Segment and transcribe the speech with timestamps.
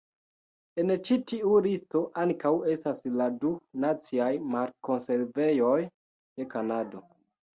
[0.83, 3.51] En ĉi tiu listo ankaŭ estas la du
[3.83, 7.05] Naciaj Mar-Konservejoj de Kanado.